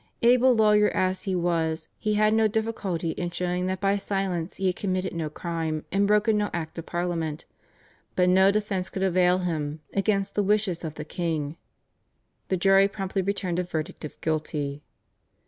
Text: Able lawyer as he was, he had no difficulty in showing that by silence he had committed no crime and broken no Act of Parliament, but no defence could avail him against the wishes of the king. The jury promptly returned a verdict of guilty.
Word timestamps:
Able 0.23 0.55
lawyer 0.55 0.89
as 0.95 1.25
he 1.25 1.35
was, 1.35 1.87
he 1.99 2.15
had 2.15 2.33
no 2.33 2.47
difficulty 2.47 3.11
in 3.11 3.29
showing 3.29 3.67
that 3.67 3.79
by 3.79 3.97
silence 3.97 4.55
he 4.55 4.65
had 4.65 4.75
committed 4.75 5.13
no 5.13 5.29
crime 5.29 5.85
and 5.91 6.07
broken 6.07 6.39
no 6.39 6.49
Act 6.55 6.79
of 6.79 6.87
Parliament, 6.87 7.45
but 8.15 8.27
no 8.27 8.49
defence 8.49 8.89
could 8.89 9.03
avail 9.03 9.37
him 9.37 9.81
against 9.93 10.33
the 10.33 10.41
wishes 10.41 10.83
of 10.83 10.95
the 10.95 11.05
king. 11.05 11.55
The 12.47 12.57
jury 12.57 12.87
promptly 12.87 13.21
returned 13.21 13.59
a 13.59 13.63
verdict 13.63 14.03
of 14.03 14.19
guilty. 14.21 14.81